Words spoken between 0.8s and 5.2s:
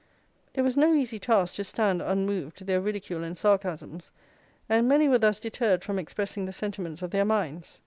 easy task to stand, unmoved, their ridicule and sarcasms, and many were